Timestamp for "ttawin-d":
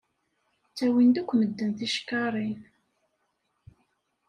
0.69-1.15